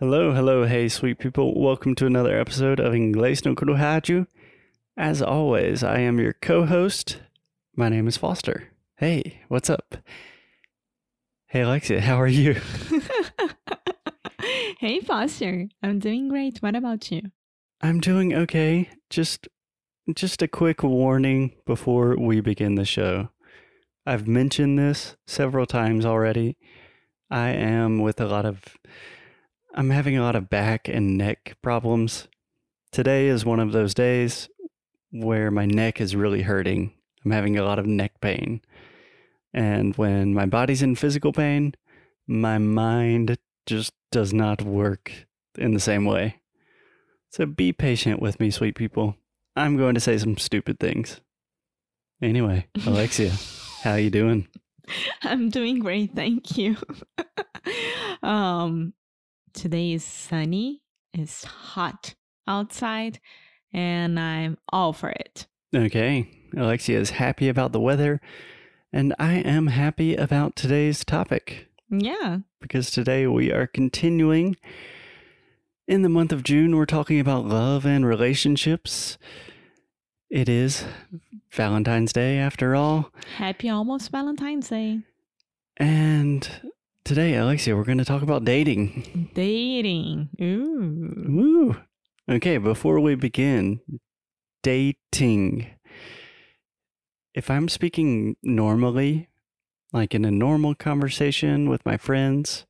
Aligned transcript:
Hello, 0.00 0.32
hello, 0.32 0.64
hey, 0.64 0.88
sweet 0.88 1.18
people. 1.18 1.60
Welcome 1.60 1.96
to 1.96 2.06
another 2.06 2.38
episode 2.38 2.78
of 2.78 2.92
Inglês 2.92 3.44
no 3.44 3.56
Kurohaju. 3.56 4.28
As 4.96 5.20
always, 5.20 5.82
I 5.82 5.98
am 5.98 6.20
your 6.20 6.34
co 6.34 6.66
host. 6.66 7.18
My 7.74 7.88
name 7.88 8.06
is 8.06 8.16
Foster. 8.16 8.68
Hey, 8.98 9.40
what's 9.48 9.68
up? 9.68 9.96
Hey, 11.48 11.62
Alexia, 11.62 12.00
how 12.00 12.14
are 12.20 12.28
you? 12.28 12.60
hey, 14.78 15.00
Foster. 15.00 15.66
I'm 15.82 15.98
doing 15.98 16.28
great. 16.28 16.58
What 16.58 16.76
about 16.76 17.10
you? 17.10 17.32
I'm 17.80 17.98
doing 17.98 18.32
okay. 18.32 18.90
Just 19.10 19.48
just 20.14 20.42
a 20.42 20.46
quick 20.46 20.84
warning 20.84 21.56
before 21.66 22.14
we 22.16 22.40
begin 22.40 22.76
the 22.76 22.84
show. 22.84 23.30
I've 24.06 24.28
mentioned 24.28 24.78
this 24.78 25.16
several 25.26 25.66
times 25.66 26.06
already. 26.06 26.56
I 27.32 27.48
am 27.48 27.98
with 27.98 28.20
a 28.20 28.26
lot 28.26 28.46
of 28.46 28.62
I'm 29.74 29.90
having 29.90 30.16
a 30.16 30.22
lot 30.22 30.36
of 30.36 30.48
back 30.48 30.88
and 30.88 31.16
neck 31.16 31.56
problems. 31.62 32.28
Today 32.90 33.28
is 33.28 33.44
one 33.44 33.60
of 33.60 33.72
those 33.72 33.94
days 33.94 34.48
where 35.10 35.50
my 35.50 35.66
neck 35.66 36.00
is 36.00 36.16
really 36.16 36.42
hurting. 36.42 36.92
I'm 37.24 37.30
having 37.30 37.58
a 37.58 37.64
lot 37.64 37.78
of 37.78 37.86
neck 37.86 38.20
pain. 38.20 38.62
And 39.52 39.94
when 39.96 40.34
my 40.34 40.46
body's 40.46 40.82
in 40.82 40.94
physical 40.94 41.32
pain, 41.32 41.74
my 42.26 42.58
mind 42.58 43.38
just 43.66 43.92
does 44.10 44.32
not 44.32 44.62
work 44.62 45.12
in 45.56 45.74
the 45.74 45.80
same 45.80 46.04
way. 46.04 46.40
So 47.30 47.44
be 47.44 47.72
patient 47.72 48.20
with 48.20 48.40
me, 48.40 48.50
sweet 48.50 48.74
people. 48.74 49.16
I'm 49.54 49.76
going 49.76 49.94
to 49.94 50.00
say 50.00 50.16
some 50.16 50.38
stupid 50.38 50.78
things. 50.80 51.20
Anyway, 52.22 52.66
Alexia, 52.86 53.32
how 53.82 53.94
you 53.94 54.10
doing? 54.10 54.48
I'm 55.22 55.50
doing 55.50 55.80
great, 55.80 56.14
thank 56.14 56.56
you. 56.56 56.76
um 58.22 58.94
today 59.52 59.92
is 59.92 60.04
sunny, 60.04 60.82
it's 61.12 61.44
hot 61.44 62.14
outside, 62.46 63.20
and 63.72 64.18
I'm 64.18 64.58
all 64.70 64.92
for 64.92 65.10
it. 65.10 65.46
Okay, 65.74 66.30
Alexia 66.56 66.98
is 66.98 67.10
happy 67.10 67.48
about 67.48 67.72
the 67.72 67.80
weather, 67.80 68.20
and 68.92 69.14
I 69.18 69.34
am 69.34 69.68
happy 69.68 70.16
about 70.16 70.56
today's 70.56 71.04
topic. 71.04 71.68
Yeah. 71.90 72.38
Because 72.60 72.90
today 72.90 73.26
we 73.26 73.52
are 73.52 73.66
continuing 73.66 74.56
in 75.88 76.02
the 76.02 76.10
month 76.10 76.32
of 76.32 76.42
June, 76.42 76.76
we're 76.76 76.84
talking 76.84 77.18
about 77.18 77.46
love 77.46 77.86
and 77.86 78.04
relationships. 78.04 79.16
It 80.28 80.46
is 80.46 80.84
Valentine's 81.50 82.12
Day 82.12 82.36
after 82.36 82.76
all. 82.76 83.10
Happy 83.36 83.70
almost 83.70 84.10
Valentine's 84.10 84.68
Day. 84.68 85.00
And 85.78 86.46
today, 87.08 87.34
Alexia, 87.34 87.74
we're 87.74 87.84
going 87.84 87.98
to 87.98 88.04
talk 88.04 88.22
about 88.22 88.44
dating. 88.44 89.30
Dating. 89.34 90.28
Ooh. 90.40 91.24
Woo. 91.26 91.76
Okay, 92.30 92.58
before 92.58 93.00
we 93.00 93.14
begin, 93.14 93.80
dating. 94.62 95.66
If 97.34 97.50
I'm 97.50 97.68
speaking 97.68 98.36
normally, 98.42 99.28
like 99.92 100.14
in 100.14 100.24
a 100.24 100.30
normal 100.30 100.74
conversation 100.74 101.70
with 101.70 101.84
my 101.86 101.96
friends, 101.96 102.66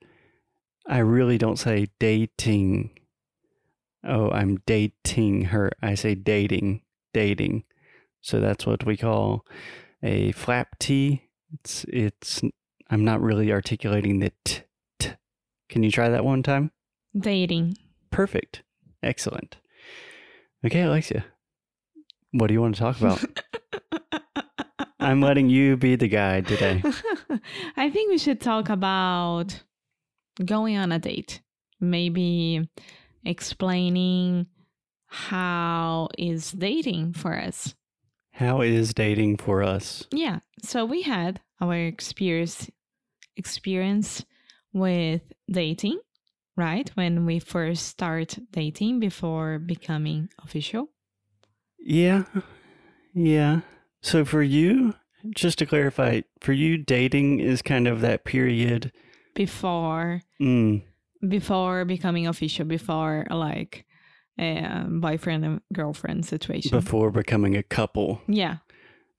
I 0.87 0.99
really 0.99 1.37
don't 1.37 1.59
say 1.59 1.89
dating 1.99 2.99
oh, 4.05 4.31
I'm 4.31 4.59
dating 4.67 5.47
her. 5.47 5.71
I 5.83 5.95
say 5.95 6.15
dating, 6.15 6.83
dating. 7.13 7.65
So 8.21 8.41
that's 8.41 8.67
what 8.67 8.85
we 8.85 8.97
call 8.97 9.45
a 10.03 10.33
flap 10.33 10.79
T. 10.79 11.25
It's, 11.53 11.85
it's, 11.89 12.43
I'm 12.91 13.05
not 13.05 13.21
really 13.21 13.53
articulating 13.53 14.19
the 14.19 14.33
t, 14.45 14.63
t. 14.99 15.11
Can 15.69 15.83
you 15.83 15.91
try 15.91 16.09
that 16.09 16.25
one 16.25 16.43
time? 16.43 16.71
Dating. 17.19 17.77
Perfect. 18.11 18.63
Excellent. 19.03 19.57
Okay, 20.65 20.83
Alexia, 20.83 21.25
what 22.33 22.49
do 22.49 22.55
you 22.55 22.61
want 22.61 22.75
to 22.75 22.81
talk 22.81 22.99
about? 23.01 23.25
I'm 25.01 25.21
letting 25.21 25.49
you 25.49 25.77
be 25.77 25.97
the 25.97 26.09
guide 26.09 26.47
today. 26.47 26.83
I 27.77 27.91
think 27.91 28.11
we 28.11 28.19
should 28.19 28.41
talk 28.41 28.69
about 28.69 29.63
going 30.45 30.77
on 30.77 30.93
a 30.93 30.99
date. 30.99 31.41
Maybe 31.81 32.69
explaining 33.25 34.47
how 35.07 36.09
is 36.19 36.53
dating 36.53 37.13
for 37.13 37.39
us. 37.39 37.75
How 38.33 38.61
is 38.61 38.93
dating 38.93 39.37
for 39.39 39.63
us? 39.63 40.07
Yeah. 40.13 40.41
So 40.63 40.85
we 40.85 41.03
had 41.03 41.41
our 41.61 41.75
experience 41.75 42.71
experience 43.39 44.25
with 44.73 45.23
dating, 45.51 46.01
right? 46.57 46.91
When 46.95 47.25
we 47.25 47.39
first 47.39 47.87
start 47.87 48.39
dating 48.51 49.01
before 49.01 49.59
becoming 49.59 50.29
official. 50.43 50.91
Yeah. 51.79 52.25
Yeah. 53.15 53.61
So 54.03 54.25
for 54.25 54.43
you, 54.43 54.95
just 55.35 55.59
to 55.59 55.67
clarify, 55.67 56.23
for 56.41 56.53
you 56.53 56.77
dating 56.77 57.41
is 57.41 57.63
kind 57.63 57.89
of 57.89 58.01
that 58.03 58.25
period 58.25 58.93
before 59.35 60.23
mm 60.41 60.83
before 61.27 61.85
becoming 61.85 62.27
official, 62.29 62.65
before 62.65 63.27
like 63.31 63.85
a 64.39 64.85
boyfriend 64.89 65.45
and 65.45 65.61
girlfriend 65.73 66.25
situation. 66.25 66.71
Before 66.71 67.11
becoming 67.11 67.57
a 67.57 67.63
couple. 67.63 68.21
Yeah. 68.29 68.59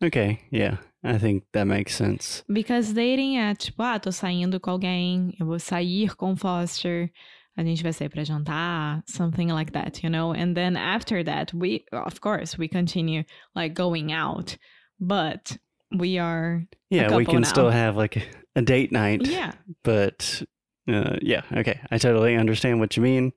Okay, 0.04 0.40
yeah. 0.52 0.78
I 1.04 1.18
think 1.18 1.44
that 1.54 1.66
makes 1.66 1.96
sense. 1.96 2.44
Because 2.52 2.94
dating 2.94 3.38
é 3.38 3.56
tipo, 3.56 3.82
ah, 3.82 4.00
tô 4.00 4.12
saindo 4.12 4.60
com 4.60 4.72
alguém, 4.72 5.34
eu 5.40 5.46
vou 5.46 5.60
sair 5.60 6.16
com 6.16 6.36
Foster, 6.36 7.10
a 7.58 7.64
gente 7.64 7.84
vai 7.84 7.94
sair 7.94 8.10
pra 8.10 8.24
jantar, 8.24 9.04
something 9.06 9.48
like 9.48 9.72
that, 9.74 10.04
you 10.04 10.10
know? 10.10 10.32
And 10.32 10.56
then 10.56 10.76
after 10.78 11.24
that, 11.24 11.54
we, 11.54 11.86
of 11.92 12.20
course, 12.22 12.58
we 12.58 12.68
continue 12.68 13.24
like 13.56 13.74
going 13.74 14.12
out, 14.12 14.58
but 15.00 15.58
we 15.98 16.18
are. 16.18 16.64
Yeah, 16.90 17.16
we 17.16 17.26
can 17.26 17.42
now. 17.42 17.48
still 17.48 17.70
have 17.70 17.98
like 17.98 18.28
a 18.56 18.62
date 18.62 18.92
night. 18.92 19.26
Yeah. 19.26 19.54
But 19.84 20.44
uh, 20.88 21.18
yeah, 21.22 21.42
okay. 21.54 21.80
I 21.92 21.98
totally 21.98 22.36
understand 22.36 22.80
what 22.80 22.96
you 22.98 23.04
mean. 23.04 23.32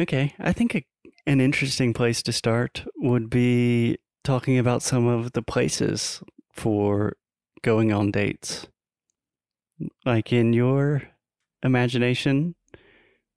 Okay, 0.00 0.34
I 0.38 0.52
think 0.52 0.74
a, 0.74 0.84
an 1.26 1.40
interesting 1.40 1.92
place 1.92 2.22
to 2.22 2.32
start 2.32 2.84
would 2.96 3.30
be 3.30 3.98
talking 4.24 4.58
about 4.58 4.82
some 4.82 5.06
of 5.06 5.32
the 5.32 5.42
places 5.42 6.22
for 6.52 7.16
going 7.62 7.92
on 7.92 8.10
dates. 8.10 8.66
Like 10.04 10.32
in 10.32 10.52
your 10.52 11.02
imagination, 11.62 12.54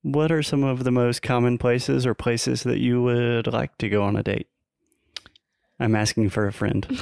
what 0.01 0.31
are 0.31 0.41
some 0.41 0.63
of 0.63 0.83
the 0.83 0.91
most 0.91 1.21
common 1.21 1.57
places 1.57 2.05
or 2.05 2.13
places 2.13 2.63
that 2.63 2.79
you 2.79 3.01
would 3.01 3.47
like 3.47 3.77
to 3.79 3.89
go 3.89 4.03
on 4.03 4.15
a 4.15 4.23
date? 4.23 4.47
I'm 5.79 5.95
asking 5.95 6.29
for 6.29 6.47
a 6.47 6.53
friend. 6.53 6.87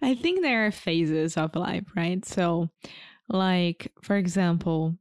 I 0.00 0.14
think 0.14 0.42
there 0.42 0.66
are 0.66 0.70
phases 0.70 1.36
of 1.36 1.56
life, 1.56 1.84
right? 1.96 2.24
So, 2.24 2.70
like, 3.28 3.92
for 4.00 4.16
example, 4.16 4.96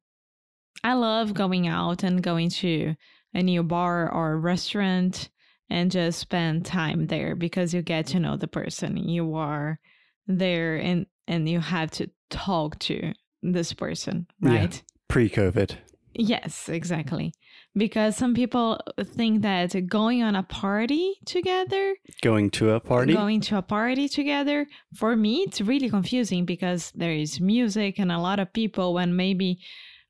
I 0.83 0.93
love 0.93 1.33
going 1.33 1.67
out 1.67 2.03
and 2.03 2.21
going 2.21 2.49
to 2.49 2.95
a 3.33 3.43
new 3.43 3.63
bar 3.63 4.11
or 4.11 4.37
restaurant 4.39 5.29
and 5.69 5.91
just 5.91 6.19
spend 6.19 6.65
time 6.65 7.07
there 7.07 7.35
because 7.35 7.73
you 7.73 7.81
get 7.81 8.07
to 8.07 8.19
know 8.19 8.37
the 8.37 8.47
person 8.47 8.97
you 8.97 9.35
are 9.35 9.79
there 10.27 10.75
and 10.77 11.05
and 11.27 11.49
you 11.49 11.59
have 11.59 11.91
to 11.91 12.09
talk 12.29 12.79
to 12.79 13.13
this 13.41 13.73
person, 13.73 14.27
right? 14.41 14.75
Yeah, 14.75 14.95
Pre-COVID. 15.09 15.75
Yes, 16.13 16.69
exactly 16.69 17.33
because 17.77 18.17
some 18.17 18.33
people 18.33 18.79
think 19.03 19.43
that 19.43 19.87
going 19.87 20.23
on 20.23 20.35
a 20.35 20.43
party 20.43 21.13
together 21.25 21.95
going 22.21 22.49
to 22.49 22.71
a 22.71 22.79
party 22.79 23.13
going 23.13 23.39
to 23.39 23.57
a 23.57 23.61
party 23.61 24.09
together 24.09 24.65
for 24.95 25.15
me 25.15 25.43
it's 25.47 25.61
really 25.61 25.89
confusing 25.89 26.45
because 26.45 26.91
there 26.95 27.11
is 27.11 27.39
music 27.39 27.99
and 27.99 28.11
a 28.11 28.17
lot 28.17 28.39
of 28.39 28.51
people 28.51 28.97
and 28.97 29.15
maybe 29.15 29.59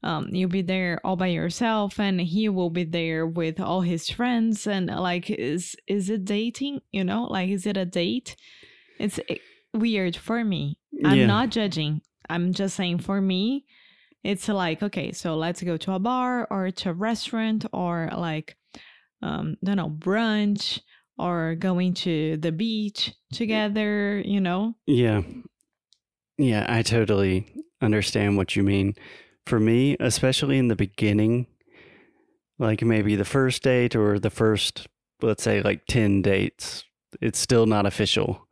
um, 0.03 0.29
you'll 0.31 0.49
be 0.49 0.61
there 0.61 0.99
all 1.03 1.15
by 1.15 1.27
yourself 1.27 1.99
and 1.99 2.21
he 2.21 2.49
will 2.49 2.69
be 2.69 2.83
there 2.83 3.25
with 3.25 3.59
all 3.59 3.81
his 3.81 4.09
friends 4.09 4.67
and 4.67 4.87
like 4.87 5.29
is 5.29 5.75
is 5.87 6.09
it 6.09 6.25
dating? 6.25 6.81
You 6.91 7.03
know 7.03 7.23
like 7.23 7.49
is 7.49 7.65
it 7.65 7.77
a 7.77 7.85
date? 7.85 8.35
It's 8.99 9.19
eh, 9.29 9.37
weird 9.73 10.15
for 10.15 10.43
me. 10.43 10.77
I'm 11.03 11.19
yeah. 11.19 11.25
not 11.25 11.49
judging. 11.49 12.01
I'm 12.29 12.53
just 12.53 12.75
saying 12.75 12.99
for 12.99 13.19
me 13.21 13.65
it's 14.23 14.47
like 14.49 14.83
okay 14.83 15.11
so 15.11 15.35
let's 15.35 15.63
go 15.63 15.77
to 15.77 15.93
a 15.93 15.99
bar 15.99 16.47
or 16.49 16.69
to 16.71 16.89
a 16.89 16.93
restaurant 16.93 17.65
or 17.71 18.09
like 18.17 18.57
um 19.21 19.55
i 19.63 19.65
don't 19.65 19.77
know 19.77 19.89
brunch 19.89 20.81
or 21.17 21.55
going 21.55 21.93
to 21.93 22.37
the 22.37 22.51
beach 22.51 23.13
together 23.33 24.21
you 24.23 24.39
know? 24.39 24.75
Yeah. 24.85 25.21
Yeah 26.37 26.65
i 26.67 26.81
totally 26.81 27.63
understand 27.81 28.37
what 28.37 28.55
you 28.55 28.63
mean 28.63 28.95
for 29.47 29.59
me 29.59 29.95
especially 29.99 30.57
in 30.57 30.67
the 30.67 30.75
beginning 30.75 31.47
like 32.59 32.81
maybe 32.81 33.15
the 33.15 33.25
first 33.25 33.63
date 33.63 33.95
or 33.95 34.19
the 34.19 34.29
first 34.29 34.87
let's 35.21 35.43
say 35.43 35.61
like 35.61 35.85
10 35.87 36.21
dates 36.21 36.83
it's 37.21 37.39
still 37.39 37.65
not 37.65 37.85
official 37.85 38.47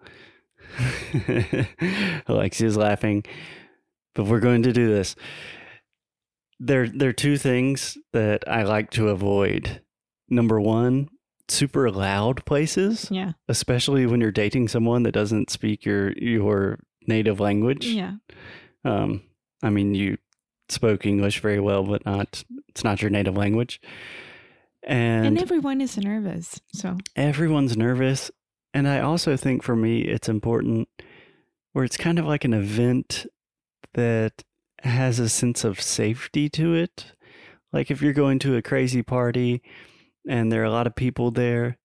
alexia's 2.27 2.77
laughing 2.77 3.23
but 4.13 4.25
we're 4.25 4.39
going 4.39 4.63
to 4.63 4.73
do 4.73 4.87
this 4.87 5.15
there 6.59 6.87
there 6.87 7.09
are 7.09 7.13
two 7.13 7.37
things 7.37 7.97
that 8.13 8.47
I 8.47 8.63
like 8.63 8.89
to 8.91 9.09
avoid. 9.09 9.81
Number 10.29 10.59
one, 10.61 11.09
super 11.49 11.91
loud 11.91 12.45
places, 12.45 13.09
Yeah. 13.11 13.33
especially 13.49 14.05
when 14.05 14.21
you're 14.21 14.31
dating 14.31 14.69
someone 14.69 15.03
that 15.03 15.11
doesn't 15.11 15.49
speak 15.49 15.83
your 15.83 16.13
your 16.13 16.79
native 17.07 17.41
language. 17.41 17.85
Yeah. 17.85 18.13
Um, 18.85 19.23
I 19.61 19.69
mean, 19.69 19.95
you 19.95 20.17
spoke 20.69 21.05
English 21.05 21.39
very 21.41 21.59
well, 21.59 21.83
but 21.83 22.05
not 22.05 22.43
it's 22.69 22.83
not 22.83 23.01
your 23.01 23.11
native 23.11 23.37
language. 23.37 23.81
And, 24.83 25.25
And 25.25 25.41
everyone 25.41 25.81
is 25.81 25.97
nervous. 25.97 26.59
So, 26.73 26.97
everyone's 27.15 27.75
nervous. 27.75 28.29
And 28.73 28.87
I 28.87 28.99
also 28.99 29.37
think 29.37 29.63
for 29.63 29.75
me, 29.75 30.01
it's 30.01 30.29
important 30.29 30.89
where 31.71 31.85
it's 31.85 31.97
kind 31.97 32.19
of 32.19 32.25
like 32.25 32.43
an 32.43 32.53
event 32.53 33.25
that 33.93 34.43
has 34.79 35.19
a 35.19 35.29
sense 35.29 35.63
of 35.63 35.81
safety 35.81 36.49
to 36.49 36.73
it. 36.73 37.05
Like 37.73 37.89
if 37.89 38.01
you're 38.01 38.13
going 38.13 38.39
to 38.39 38.55
a 38.55 38.61
crazy 38.61 39.01
party 39.01 39.61
and 40.27 40.51
there 40.51 40.61
are 40.61 40.65
a 40.65 40.71
lot 40.71 40.87
of 40.87 40.95
people 40.95 41.31
there, 41.31 41.77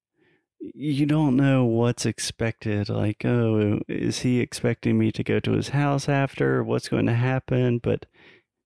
you 0.61 1.07
don't 1.07 1.37
know 1.37 1.65
what's 1.65 2.05
expected. 2.05 2.89
Like, 2.89 3.25
oh, 3.25 3.81
is 3.89 4.21
he 4.21 4.41
expecting 4.41 4.99
me 4.99 5.11
to 5.13 5.25
go 5.25 5.41
to 5.41 5.53
his 5.53 5.71
house 5.71 6.09
after? 6.09 6.63
What's 6.63 6.89
going 6.89 7.07
to 7.07 7.15
happen? 7.15 7.79
But 7.79 8.07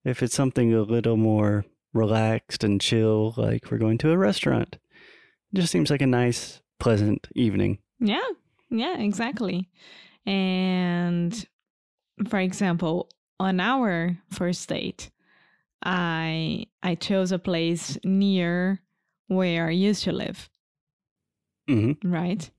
if 0.05 0.23
it's 0.23 0.35
something 0.35 0.73
a 0.73 0.83
little 0.83 1.17
more 1.17 1.65
relaxed 1.93 2.65
and 2.65 2.81
chill, 2.81 3.35
like 3.37 3.71
we're 3.71 3.79
going 3.79 3.99
to 3.99 4.11
a 4.11 4.19
restaurant, 4.19 4.79
it 5.53 5.56
just 5.61 5.71
seems 5.73 5.91
like 5.91 6.03
a 6.03 6.06
nice, 6.06 6.61
pleasant 6.79 7.29
evening. 7.35 7.79
yeah. 8.01 8.21
Yeah, 8.71 8.99
exactly. 8.99 9.69
And 10.27 11.47
for 12.27 12.41
example, 12.41 13.09
on 13.39 13.61
our 13.61 14.19
first 14.31 14.69
date, 14.69 15.11
I 15.85 16.67
I 16.83 16.97
chose 16.97 17.31
a 17.31 17.39
place 17.39 17.99
near 18.05 18.81
where 19.29 19.69
I 19.69 19.71
used 19.71 20.03
to 20.05 20.12
live, 20.12 20.49
hmm 21.69 21.93
right? 22.03 22.51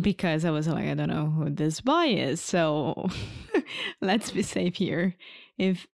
Because 0.00 0.44
I 0.44 0.50
was 0.50 0.68
like, 0.68 0.86
I 0.86 0.94
don't 0.94 1.08
know 1.08 1.26
who 1.30 1.50
this 1.50 1.80
boy 1.80 2.14
is, 2.14 2.40
so 2.40 3.08
let's 4.00 4.30
be 4.30 4.42
safe 4.42 4.76
here. 4.76 5.16
If 5.58 5.86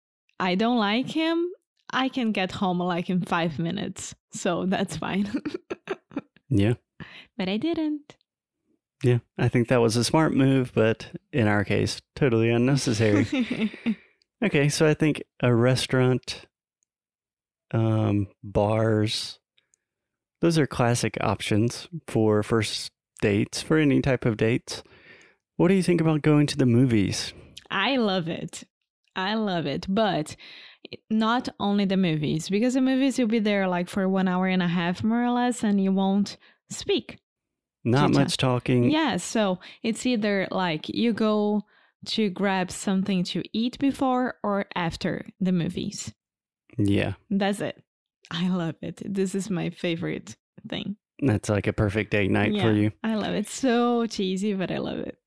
I 0.43 0.56
don't 0.56 0.79
like 0.79 1.06
him, 1.06 1.49
I 1.93 2.09
can 2.09 2.33
get 2.33 2.50
home 2.50 2.81
like 2.81 3.09
in 3.09 3.21
five 3.23 3.61
minutes, 3.61 4.12
so 4.33 4.67
that's 4.67 4.97
fine. 4.97 5.31
Yeah. 6.55 6.75
but 7.39 7.49
I 7.49 7.56
didn't. 7.56 8.19
Yeah. 9.03 9.21
I 9.39 9.49
think 9.49 9.69
that 9.69 9.81
was 9.81 9.97
a 9.97 10.05
smart 10.05 10.35
move, 10.35 10.71
but 10.75 11.06
in 11.33 11.49
our 11.49 11.65
case, 11.65 12.03
totally 12.15 12.50
unnecessary. 12.50 13.27
okay. 14.44 14.69
So 14.69 14.87
I 14.87 14.93
think 14.93 15.23
a 15.41 15.55
restaurant, 15.55 16.45
um, 17.71 18.27
bars, 18.45 19.38
those 20.43 20.59
are 20.59 20.67
classic 20.67 21.17
options 21.23 21.88
for 22.06 22.43
first 22.43 22.93
dates, 23.23 23.62
for 23.62 23.79
any 23.79 24.03
type 24.03 24.27
of 24.27 24.37
dates. 24.37 24.83
What 25.56 25.69
do 25.69 25.75
you 25.75 25.83
think 25.83 26.03
about 26.03 26.21
going 26.21 26.47
to 26.49 26.59
the 26.59 26.67
movies? 26.67 27.33
I 27.71 27.97
love 27.97 28.29
it. 28.29 28.65
I 29.17 29.35
love 29.35 29.67
it. 29.67 29.87
But 29.88 30.37
not 31.11 31.49
only 31.61 31.85
the 31.85 31.97
movies, 31.97 32.49
because 32.49 32.75
the 32.75 32.81
movies 32.81 33.19
you'll 33.19 33.29
be 33.29 33.38
there 33.38 33.69
like 33.69 33.88
for 33.88 34.09
one 34.09 34.29
hour 34.29 34.47
and 34.47 34.62
a 34.62 34.69
half 34.69 35.03
more 35.03 35.25
or 35.25 35.31
less, 35.31 35.62
and 35.62 35.82
you 35.82 35.93
won't 35.93 36.37
speak. 36.70 37.19
Not 37.85 38.12
much 38.12 38.37
talking. 38.37 38.91
Yeah, 38.91 39.17
so 39.17 39.59
it's 39.82 40.06
either 40.06 40.47
like 40.50 40.88
you 40.88 41.12
go 41.12 41.62
to 42.06 42.31
grab 42.31 42.70
something 42.70 43.25
to 43.25 43.43
eat 43.53 43.79
before 43.79 44.37
or 44.43 44.67
after 44.75 45.26
the 45.41 45.53
movies. 45.53 46.12
Yeah. 46.76 47.14
That's 47.31 47.61
it. 47.61 47.82
I 48.31 48.49
love 48.49 48.76
it. 48.82 49.03
This 49.05 49.35
is 49.35 49.50
my 49.50 49.70
favorite 49.70 50.37
thing. 50.69 50.97
That's 51.20 51.49
like 51.49 51.67
a 51.67 51.73
perfect 51.73 52.11
date 52.11 52.31
night 52.31 52.53
yeah, 52.53 52.62
for 52.62 52.73
you. 52.73 52.93
I 53.05 53.14
love 53.14 53.35
it. 53.35 53.47
So 53.47 54.06
cheesy, 54.06 54.55
but 54.55 54.70
I 54.70 54.79
love 54.79 54.99
it. 54.99 55.19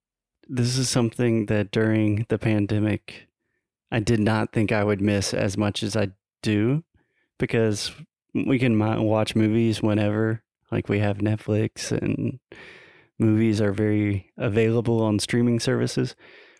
This 0.47 0.77
is 0.77 0.89
something 0.89 1.45
that 1.47 1.71
during 1.71 2.25
the 2.29 2.37
pandemic, 2.37 3.27
I 3.91 3.99
did 3.99 4.19
not 4.19 4.51
think 4.51 4.71
I 4.71 4.83
would 4.83 5.01
miss 5.01 5.33
as 5.33 5.57
much 5.57 5.83
as 5.83 5.95
I 5.95 6.09
do 6.41 6.83
because 7.39 7.91
we 8.33 8.59
can 8.59 8.77
watch 9.03 9.35
movies 9.35 9.81
whenever. 9.81 10.43
Like 10.71 10.89
we 10.89 10.99
have 10.99 11.19
Netflix 11.19 11.91
and 11.91 12.39
movies 13.19 13.61
are 13.61 13.71
very 13.71 14.31
available 14.37 15.01
on 15.01 15.19
streaming 15.19 15.59
services. 15.59 16.15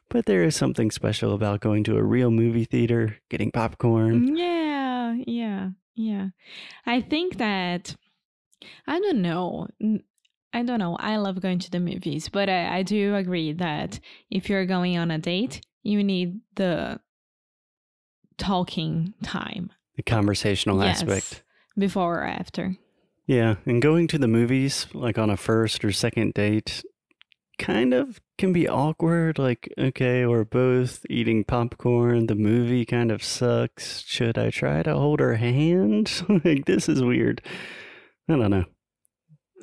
But 0.10 0.26
there 0.26 0.44
is 0.44 0.56
something 0.56 0.92
special 0.92 1.34
about 1.34 1.62
going 1.62 1.84
to 1.86 1.98
a 1.98 2.04
real 2.04 2.30
movie 2.30 2.66
theater, 2.66 3.18
getting 3.30 3.52
popcorn. 3.52 4.30
Mm, 4.30 4.38
yeah, 4.38 5.16
yeah, 5.26 5.70
yeah. 5.96 6.28
I 6.86 7.02
think 7.02 7.38
that 7.38 7.96
I 8.86 9.00
don't 9.00 9.22
know. 9.22 9.68
I 10.54 10.64
don't 10.64 10.80
know. 10.80 10.96
I 10.98 11.18
love 11.18 11.42
going 11.42 11.60
to 11.60 11.72
the 11.72 11.80
movies, 11.80 12.30
but 12.30 12.50
I, 12.50 12.78
I 12.78 12.84
do 12.84 13.16
agree 13.16 13.54
that 13.54 14.00
if 14.30 14.48
you're 14.48 14.66
going 14.66 14.98
on 14.98 15.12
a 15.12 15.18
date, 15.18 15.62
you 15.84 16.04
need 16.04 16.40
the 16.56 17.00
talking 18.38 19.14
time 19.24 19.72
The 19.96 20.04
conversational 20.04 20.82
Yes. 20.84 21.02
aspect. 21.02 21.44
before 21.78 22.20
or 22.20 22.24
after. 22.26 22.76
Yeah, 23.28 23.56
and 23.66 23.82
going 23.82 24.08
to 24.10 24.18
the 24.20 24.28
movies, 24.28 24.88
like 24.94 25.18
on 25.18 25.30
a 25.30 25.38
first 25.38 25.84
or 25.84 25.92
second 25.92 26.34
date, 26.36 26.84
kind 27.58 27.94
of 27.94 28.20
can 28.38 28.54
be 28.54 28.68
awkward. 28.68 29.40
Like, 29.40 29.74
okay, 29.78 30.26
we're 30.26 30.44
both 30.44 31.06
eating 31.10 31.44
popcorn. 31.44 32.28
The 32.28 32.36
movie 32.36 32.86
kind 32.86 33.12
of 33.12 33.24
sucks. 33.24 34.02
Should 34.06 34.38
I 34.38 34.50
try 34.52 34.84
to 34.84 34.94
hold 34.94 35.20
her 35.22 35.36
hand? 35.38 36.24
like, 36.46 36.66
this 36.66 36.88
is 36.90 37.02
weird. 37.02 37.42
I 38.30 38.36
don't 38.36 38.52
know. 38.52 38.66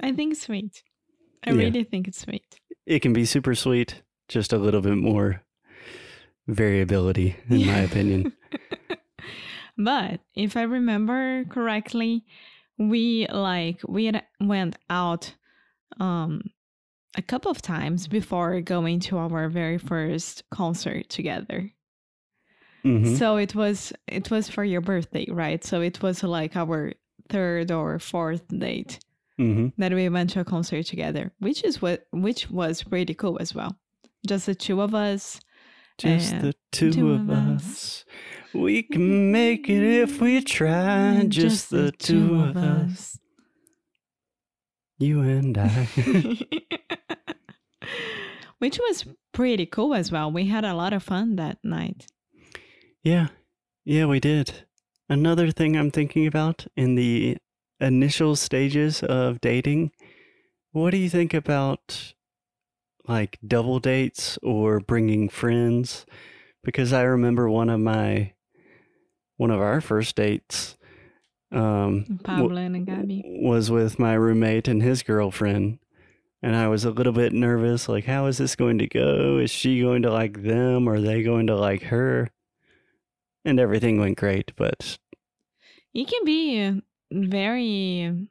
I 0.03 0.13
think 0.13 0.33
it's 0.33 0.43
sweet. 0.43 0.83
I 1.47 1.51
Yeah. 1.53 1.59
really 1.65 1.85
think 1.85 2.09
it's 2.09 2.19
sweet. 2.19 2.59
It 2.87 3.01
can 3.01 3.13
be 3.13 3.25
super 3.27 3.55
sweet, 3.55 4.03
just 4.29 4.53
a 4.53 4.59
little 4.59 4.81
bit 4.81 4.97
more 4.97 5.43
variability, 6.47 7.37
in 7.51 7.67
my 7.67 7.79
opinion. 7.79 8.33
But 9.77 10.21
if 10.35 10.57
I 10.57 10.63
remember 10.63 11.45
correctly, 11.49 12.25
we 12.79 13.27
like 13.29 13.81
we 13.89 14.13
went 14.41 14.77
out 14.91 15.35
um 16.01 16.43
a 17.17 17.23
couple 17.23 17.51
of 17.51 17.61
times 17.63 18.09
before 18.09 18.61
going 18.61 19.01
to 19.01 19.19
our 19.19 19.49
very 19.49 19.79
first 19.79 20.45
concert 20.51 21.09
together. 21.09 21.73
hmm 22.83 23.15
So 23.17 23.37
it 23.37 23.55
was 23.55 23.93
it 24.07 24.31
was 24.31 24.49
for 24.49 24.65
your 24.65 24.81
birthday, 24.81 25.27
right? 25.31 25.65
So 25.65 25.81
it 25.81 26.03
was 26.03 26.23
like 26.23 26.57
our 26.57 26.93
third 27.29 27.71
or 27.71 27.99
fourth 27.99 28.47
date 28.49 28.99
hmm 29.39 29.69
that 29.79 29.93
we 29.93 30.09
went 30.09 30.31
to 30.31 30.41
a 30.41 30.45
concert 30.45 30.85
together, 30.87 31.33
which 31.39 31.65
is 31.65 31.81
what 31.81 32.07
which 32.13 32.51
was 32.51 32.83
pretty 32.83 33.15
cool 33.15 33.39
as 33.41 33.55
well. 33.55 33.77
Just 34.27 34.47
the 34.47 34.55
two 34.55 34.81
of 34.83 34.95
us. 34.95 35.41
Just 36.03 36.41
the 36.41 36.55
two, 36.71 37.13
of 37.13 37.31
us. 37.31 38.05
We 38.53 38.83
can 38.83 39.33
make 39.33 39.69
it 39.69 39.83
if 39.83 40.21
we 40.21 40.43
try. 40.43 41.25
Just, 41.29 41.71
the, 41.71 41.93
two 41.93 42.41
of 42.43 42.57
us. 42.57 43.19
You 44.99 45.21
and 45.23 45.57
I. 45.57 45.89
Which 48.59 48.79
was 48.79 49.07
pretty 49.33 49.67
cool 49.67 49.95
as 49.95 50.13
well. 50.13 50.31
We 50.31 50.47
had 50.47 50.65
a 50.65 50.75
lot 50.75 50.93
of 50.93 51.03
fun 51.03 51.37
that 51.37 51.59
night. 51.65 52.07
yeah. 53.03 53.29
Yeah, 53.85 54.07
we 54.07 54.21
did. 54.21 54.67
Another 55.09 55.51
thing 55.51 55.77
I'm 55.77 55.91
thinking 55.91 56.27
about 56.27 56.67
in 56.77 56.95
the 56.95 57.37
initial 57.81 58.37
stages 58.37 59.03
of 59.03 59.41
dating, 59.41 59.91
what 60.71 60.91
do 60.91 60.99
you 60.99 61.11
think 61.11 61.35
about 61.35 62.15
like 63.09 63.39
double 63.47 63.79
dates 63.81 64.39
or 64.43 64.81
bringing 64.81 65.29
friends? 65.29 66.07
Because 66.63 66.93
I 66.93 67.03
remember 67.03 67.49
one 67.51 67.69
of 67.69 67.81
my 67.81 68.33
one 69.37 69.51
of 69.51 69.61
our 69.61 69.81
first 69.81 70.15
dates 70.17 70.77
um 71.51 72.19
Pablo 72.23 72.57
and 72.57 72.87
Gabi. 72.87 73.23
was 73.43 73.71
with 73.71 73.99
my 73.99 74.15
roommate 74.15 74.69
and 74.69 74.83
his 74.83 75.03
girlfriend. 75.03 75.79
And 76.45 76.57
I 76.57 76.67
was 76.69 76.85
a 76.85 76.91
little 76.91 77.13
bit 77.13 77.33
nervous 77.33 77.89
like, 77.89 78.05
how 78.05 78.27
is 78.27 78.39
this 78.39 78.57
going 78.57 78.79
to 78.79 78.89
go? 78.89 79.39
Is 79.39 79.51
she 79.51 79.81
going 79.81 80.03
to 80.03 80.11
like 80.11 80.43
them? 80.43 80.89
Or 80.89 80.95
are 80.95 81.01
they 81.01 81.23
going 81.23 81.47
to 81.47 81.57
like 81.57 81.85
her? 81.85 82.31
And 83.45 83.61
everything 83.61 84.01
went 84.01 84.19
great, 84.19 84.53
but 84.57 84.99
It 85.95 86.09
can 86.09 86.25
be 86.25 86.81
very 87.13 88.29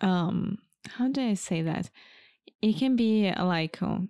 um 0.00 0.58
how 0.88 1.08
do 1.08 1.20
I 1.20 1.34
say 1.34 1.62
that? 1.62 1.90
It 2.62 2.76
can 2.76 2.96
be 2.96 3.32
like 3.32 3.82
uh, 3.82 4.00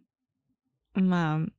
um 0.96 1.52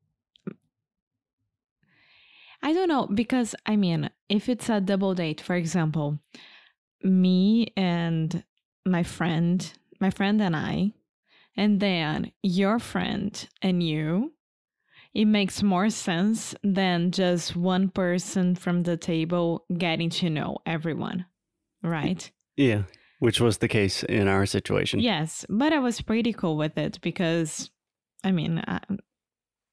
I 2.63 2.73
don't 2.73 2.89
know 2.89 3.07
because 3.07 3.55
I 3.65 3.75
mean, 3.75 4.09
if 4.29 4.47
it's 4.47 4.69
a 4.69 4.81
double 4.81 5.15
date, 5.15 5.41
for 5.41 5.55
example, 5.55 6.19
me 7.03 7.73
and 7.75 8.43
my 8.85 9.03
friend, 9.03 9.71
my 9.99 10.09
friend 10.09 10.41
and 10.41 10.55
I, 10.55 10.93
and 11.57 11.79
then 11.79 12.31
your 12.43 12.79
friend 12.79 13.47
and 13.61 13.81
you, 13.81 14.33
it 15.13 15.25
makes 15.25 15.63
more 15.63 15.89
sense 15.89 16.55
than 16.63 17.11
just 17.11 17.55
one 17.55 17.89
person 17.89 18.55
from 18.55 18.83
the 18.83 18.95
table 18.95 19.65
getting 19.77 20.09
to 20.09 20.29
know 20.29 20.57
everyone, 20.65 21.25
right? 21.81 22.31
Yeah, 22.55 22.83
which 23.21 23.39
was 23.39 23.59
the 23.59 23.67
case 23.67 24.01
in 24.03 24.27
our 24.27 24.45
situation. 24.47 24.99
Yes, 24.99 25.45
but 25.47 25.71
I 25.71 25.77
was 25.79 26.01
pretty 26.01 26.33
cool 26.33 26.57
with 26.57 26.75
it 26.77 26.97
because, 27.01 27.69
I 28.23 28.31
mean, 28.31 28.57
I, 28.67 28.79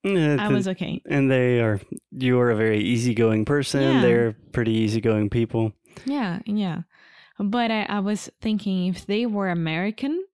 Yeah, 0.04 0.36
I 0.38 0.48
the- 0.48 0.54
was 0.54 0.68
okay. 0.68 1.00
and 1.08 1.30
they 1.30 1.60
are. 1.60 1.80
You 2.12 2.38
are 2.40 2.50
a 2.50 2.56
very 2.56 2.80
easygoing 2.84 3.44
person. 3.46 3.80
Yeah. 3.82 4.02
They're 4.02 4.32
pretty 4.52 4.72
easygoing 4.84 5.30
people. 5.30 5.72
Yeah, 6.04 6.40
yeah. 6.44 6.82
But 7.38 7.70
I, 7.70 7.82
I 7.88 8.00
was 8.00 8.28
thinking 8.40 8.86
if 8.92 9.06
they 9.06 9.24
were 9.26 9.48
American, 9.48 10.24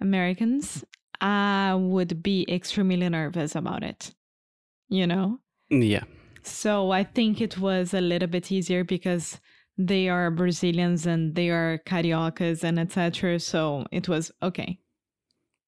Americans, 0.00 0.84
I 1.20 1.74
would 1.74 2.22
be 2.22 2.46
extremely 2.48 3.08
nervous 3.08 3.54
about 3.56 3.82
it. 3.82 4.14
You 4.88 5.06
know? 5.06 5.40
Yeah, 5.70 6.04
So 6.42 6.92
I 6.92 7.04
think 7.04 7.40
it 7.42 7.58
was 7.58 7.92
a 7.92 8.00
little 8.00 8.28
bit 8.28 8.50
easier 8.50 8.84
because 8.84 9.38
they 9.78 10.08
are 10.08 10.30
Brazilians 10.30 11.06
and 11.06 11.34
they 11.34 11.50
are 11.50 11.78
cariocas 11.86 12.64
and 12.64 12.78
etc. 12.78 13.38
So 13.38 13.86
it 13.92 14.08
was 14.08 14.30
okay. 14.42 14.80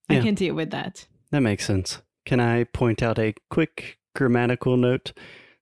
I 0.08 0.14
Yeah. 0.14 0.22
can 0.22 0.34
deal 0.34 0.54
with 0.54 0.70
that. 0.70 1.06
that 1.30 1.40
makes 1.42 1.64
sense. 1.64 2.02
Can 2.26 2.40
I 2.40 2.64
point 2.64 3.02
out 3.02 3.18
a 3.18 3.34
quick 3.50 3.98
grammatical 4.16 4.76
note? 4.76 5.12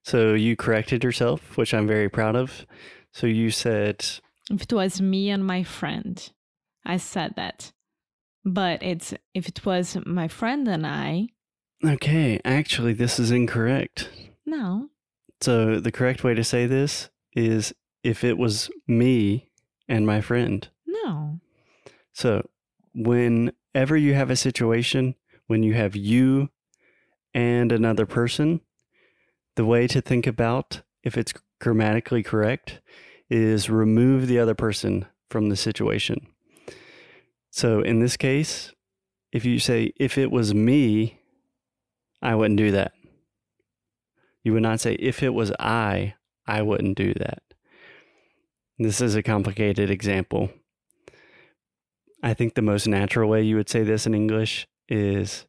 So 0.03 0.33
you 0.33 0.55
corrected 0.55 1.03
yourself, 1.03 1.55
which 1.57 1.73
I'm 1.73 1.87
very 1.87 2.09
proud 2.09 2.35
of. 2.35 2.65
So 3.13 3.27
you 3.27 3.51
said 3.51 4.03
If 4.49 4.63
it 4.63 4.73
was 4.73 4.99
me 4.99 5.29
and 5.29 5.45
my 5.45 5.61
friend, 5.63 6.15
I 6.85 6.97
said 6.97 7.35
that. 7.35 7.71
But 8.43 8.81
it's 8.81 9.13
if 9.35 9.47
it 9.47 9.63
was 9.65 9.97
my 10.05 10.27
friend 10.27 10.67
and 10.67 10.87
I, 10.87 11.27
Okay, 11.85 12.39
actually, 12.43 12.93
this 12.93 13.19
is 13.19 13.31
incorrect. 13.31 14.09
no. 14.45 14.89
So 15.41 15.79
the 15.79 15.91
correct 15.91 16.23
way 16.23 16.33
to 16.33 16.43
say 16.43 16.65
this 16.65 17.09
is 17.33 17.73
if 18.03 18.23
it 18.23 18.37
was 18.37 18.69
me 18.87 19.49
and 19.87 20.05
my 20.05 20.21
friend. 20.21 20.67
No. 20.85 21.39
So 22.13 22.47
whenever 22.93 23.97
you 23.97 24.13
have 24.13 24.29
a 24.29 24.35
situation 24.35 25.15
when 25.47 25.63
you 25.63 25.73
have 25.73 25.95
you 25.95 26.49
and 27.33 27.71
another 27.71 28.05
person, 28.05 28.61
the 29.55 29.65
way 29.65 29.87
to 29.87 29.99
think 29.99 30.27
about 30.27 30.81
if 31.03 31.17
it's 31.17 31.33
grammatically 31.59 32.23
correct 32.23 32.81
is 33.29 33.69
remove 33.69 34.27
the 34.27 34.39
other 34.39 34.53
person 34.53 35.05
from 35.29 35.49
the 35.49 35.55
situation. 35.55 36.27
So 37.49 37.81
in 37.81 37.99
this 37.99 38.15
case, 38.15 38.73
if 39.31 39.43
you 39.43 39.59
say, 39.59 39.91
if 39.97 40.17
it 40.17 40.31
was 40.31 40.53
me, 40.53 41.19
I 42.21 42.35
wouldn't 42.35 42.57
do 42.57 42.71
that. 42.71 42.93
You 44.43 44.53
would 44.53 44.63
not 44.63 44.79
say, 44.79 44.93
if 44.93 45.23
it 45.23 45.33
was 45.33 45.51
I, 45.59 46.13
I 46.47 46.61
wouldn't 46.61 46.97
do 46.97 47.13
that. 47.15 47.41
This 48.79 49.01
is 49.01 49.15
a 49.15 49.21
complicated 49.21 49.89
example. 49.89 50.49
I 52.23 52.33
think 52.33 52.55
the 52.55 52.61
most 52.61 52.87
natural 52.87 53.29
way 53.29 53.43
you 53.43 53.57
would 53.57 53.69
say 53.69 53.83
this 53.83 54.07
in 54.07 54.15
English 54.15 54.67
is 54.87 55.45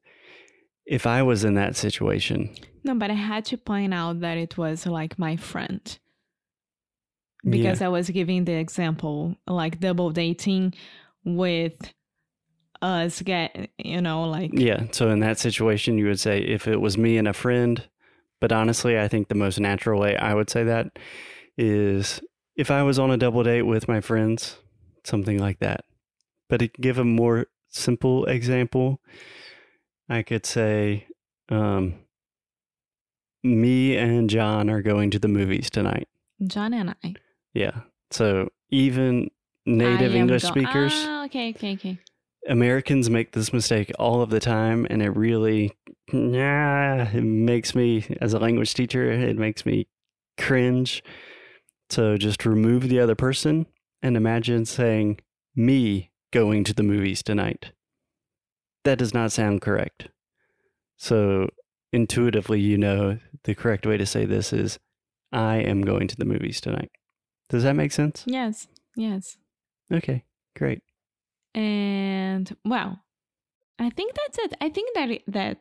if 0.84 1.06
I 1.06 1.22
was 1.22 1.44
in 1.44 1.54
that 1.54 1.76
situation. 1.76 2.54
No, 2.82 2.94
but 2.94 3.10
I 3.10 3.14
had 3.14 3.44
to 3.46 3.56
point 3.56 3.94
out 3.94 4.20
that 4.20 4.36
it 4.36 4.58
was 4.58 4.84
like 4.84 5.18
my 5.18 5.36
friend. 5.36 5.98
Because 7.48 7.80
I 7.80 7.88
was 7.88 8.10
giving 8.10 8.44
the 8.44 8.52
example 8.52 9.34
like 9.46 9.80
double 9.80 10.10
dating 10.10 10.74
with 11.24 11.94
us 12.82 13.22
get 13.22 13.70
you 13.78 14.00
know 14.00 14.24
like 14.24 14.50
Yeah. 14.52 14.84
So 14.90 15.08
in 15.08 15.20
that 15.20 15.38
situation, 15.38 15.96
you 15.96 16.06
would 16.06 16.20
say 16.20 16.40
if 16.40 16.68
it 16.68 16.80
was 16.80 16.98
me 16.98 17.16
and 17.16 17.28
a 17.28 17.32
friend. 17.32 17.82
But 18.40 18.52
honestly, 18.52 18.98
I 18.98 19.08
think 19.08 19.28
the 19.28 19.34
most 19.34 19.60
natural 19.60 20.00
way 20.00 20.16
I 20.16 20.34
would 20.34 20.50
say 20.50 20.64
that 20.64 20.98
is 21.56 22.20
if 22.60 22.70
I 22.70 22.82
was 22.82 22.98
on 22.98 23.10
a 23.10 23.16
double 23.16 23.42
date 23.42 23.62
with 23.62 23.88
my 23.88 24.02
friends, 24.02 24.58
something 25.02 25.38
like 25.38 25.60
that. 25.60 25.86
But 26.50 26.58
to 26.60 26.68
give 26.68 26.98
a 26.98 27.04
more 27.04 27.46
simple 27.70 28.26
example, 28.26 29.00
I 30.10 30.22
could 30.22 30.44
say, 30.44 31.06
um, 31.48 31.94
me 33.42 33.96
and 33.96 34.28
John 34.28 34.68
are 34.68 34.82
going 34.82 35.10
to 35.12 35.18
the 35.18 35.26
movies 35.28 35.70
tonight. 35.70 36.06
John 36.46 36.74
and 36.74 36.94
I. 37.02 37.14
Yeah. 37.54 37.80
So 38.10 38.50
even 38.68 39.30
native 39.64 40.14
English 40.14 40.42
go- 40.42 40.50
speakers, 40.50 40.92
Ah, 40.94 41.24
okay, 41.24 41.50
okay, 41.56 41.72
okay. 41.72 41.98
Americans 42.46 43.08
make 43.08 43.32
this 43.32 43.54
mistake 43.54 43.90
all 43.98 44.20
of 44.20 44.28
the 44.28 44.40
time, 44.40 44.86
and 44.90 45.00
it 45.00 45.16
really, 45.16 45.72
yeah, 46.12 47.10
it 47.10 47.22
makes 47.22 47.74
me, 47.74 48.04
as 48.20 48.34
a 48.34 48.38
language 48.38 48.74
teacher, 48.74 49.10
it 49.10 49.38
makes 49.38 49.64
me 49.64 49.86
cringe. 50.36 51.02
So 51.90 52.16
just 52.16 52.46
remove 52.46 52.88
the 52.88 53.00
other 53.00 53.14
person 53.14 53.66
and 54.02 54.16
imagine 54.16 54.64
saying, 54.64 55.20
me 55.54 56.10
going 56.32 56.64
to 56.64 56.74
the 56.74 56.82
movies 56.82 57.22
tonight. 57.22 57.72
That 58.84 58.98
does 58.98 59.12
not 59.12 59.32
sound 59.32 59.60
correct. 59.60 60.08
So 60.96 61.50
intuitively, 61.92 62.60
you 62.60 62.78
know 62.78 63.18
the 63.44 63.54
correct 63.54 63.86
way 63.86 63.96
to 63.96 64.06
say 64.06 64.24
this 64.24 64.52
is, 64.52 64.78
I 65.32 65.56
am 65.56 65.82
going 65.82 66.08
to 66.08 66.16
the 66.16 66.24
movies 66.24 66.60
tonight. 66.60 66.90
Does 67.48 67.64
that 67.64 67.74
make 67.74 67.92
sense? 67.92 68.24
Yes, 68.26 68.68
yes. 68.96 69.36
Okay, 69.92 70.24
great. 70.56 70.82
And 71.54 72.56
well, 72.64 73.00
I 73.78 73.90
think 73.90 74.14
that's 74.14 74.38
it. 74.38 74.54
I 74.60 74.68
think 74.68 74.94
that 74.94 75.22
that 75.26 75.58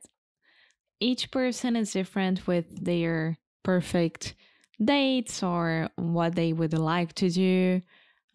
each 0.99 1.31
person 1.31 1.75
is 1.75 1.93
different 1.93 2.45
with 2.45 2.85
their 2.85 3.37
perfect 3.63 4.35
dates 4.83 5.43
or 5.43 5.89
what 5.95 6.35
they 6.35 6.53
would 6.53 6.73
like 6.73 7.13
to 7.15 7.29
do. 7.29 7.81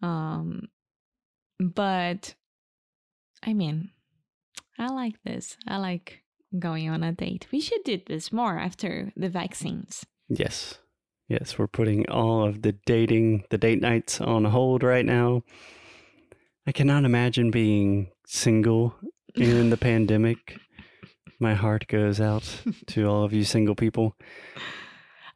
Um, 0.01 0.67
but 1.59 2.35
I 3.43 3.53
mean, 3.53 3.91
I 4.77 4.87
like 4.87 5.15
this. 5.23 5.57
I 5.67 5.77
like 5.77 6.21
going 6.57 6.89
on 6.89 7.03
a 7.03 7.11
date. 7.11 7.47
We 7.51 7.59
should 7.61 7.83
do 7.83 7.99
this 8.05 8.31
more 8.31 8.57
after 8.57 9.11
the 9.15 9.29
vaccines. 9.29 10.05
Yes. 10.29 10.79
Yes, 11.27 11.57
we're 11.57 11.67
putting 11.67 12.07
all 12.09 12.45
of 12.45 12.61
the 12.61 12.73
dating, 12.85 13.45
the 13.49 13.57
date 13.57 13.81
nights 13.81 14.21
on 14.21 14.45
hold 14.45 14.83
right 14.83 15.05
now. 15.05 15.43
I 16.67 16.71
cannot 16.71 17.03
imagine 17.03 17.51
being 17.51 18.11
single 18.27 18.95
in 19.35 19.69
the 19.69 19.77
pandemic. 19.91 20.57
My 21.39 21.55
heart 21.55 21.87
goes 21.87 22.21
out 22.21 22.61
to 22.87 23.07
all 23.07 23.23
of 23.23 23.33
you 23.33 23.43
single 23.43 23.75
people. 23.75 24.15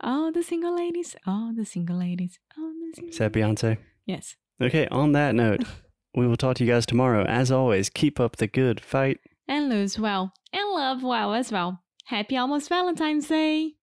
Oh, 0.01 0.31
the 0.31 0.43
single 0.43 0.75
ladies. 0.75 1.15
Oh, 1.27 1.51
the 1.55 1.65
single 1.65 1.97
ladies. 1.97 2.39
Oh, 2.57 2.71
the 2.71 2.95
single 2.95 3.11
Is 3.11 3.17
that 3.17 3.33
Beyonce? 3.33 3.77
Yes. 4.05 4.35
Okay, 4.61 4.87
on 4.87 5.11
that 5.13 5.35
note, 5.35 5.63
we 6.15 6.27
will 6.27 6.37
talk 6.37 6.55
to 6.57 6.65
you 6.65 6.71
guys 6.71 6.85
tomorrow. 6.85 7.25
As 7.25 7.51
always, 7.51 7.89
keep 7.89 8.19
up 8.19 8.37
the 8.37 8.47
good 8.47 8.79
fight. 8.79 9.19
And 9.47 9.69
lose 9.69 9.99
well. 9.99 10.33
And 10.53 10.69
love 10.71 11.03
well 11.03 11.33
as 11.33 11.51
well. 11.51 11.81
Happy 12.05 12.37
almost 12.37 12.69
Valentine's 12.69 13.27
Day. 13.27 13.75